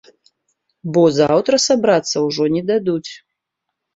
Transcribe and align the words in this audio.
Бо 0.93 1.01
заўтра 1.17 1.59
сабрацца 1.67 2.23
ўжо 2.27 2.43
не 2.55 2.63
дадуць. 2.73 3.11